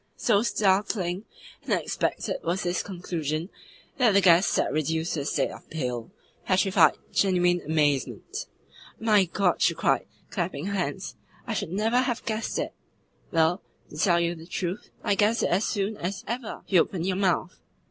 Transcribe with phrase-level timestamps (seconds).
[0.17, 1.25] So startling
[1.61, 3.51] and unexpected was this conclusion
[3.97, 6.09] that the guest sat reduced to a state of pale,
[6.43, 8.47] petrified, genuine amazement.
[8.99, 12.73] "My God!" she cried, clapping her hands, "I should NEVER have guessed it!"
[13.29, 13.61] "Well,
[13.91, 17.15] to tell you the truth, I guessed it as soon as ever you opened your
[17.17, 17.59] mouth."